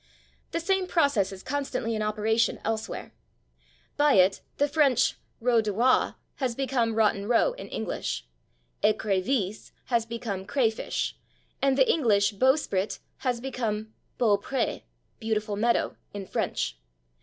[0.49, 3.13] The same process is constantly in operation elsewhere.
[3.97, 8.25] By it the French /route de roi/ has become /Rotten Row/ in English,
[8.83, 11.13] /écrevisse/ has become /crayfish/,
[11.61, 14.81] and the English /bowsprit/ has become /beau pré/
[15.21, 16.79] (=/beautiful meadow/) in French.